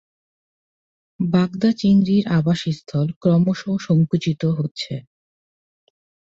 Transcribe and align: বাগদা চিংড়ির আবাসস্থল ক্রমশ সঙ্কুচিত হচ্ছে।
বাগদা 1.19 1.69
চিংড়ির 1.77 2.25
আবাসস্থল 2.37 3.07
ক্রমশ 3.21 3.61
সঙ্কুচিত 3.79 4.41
হচ্ছে। 4.57 4.93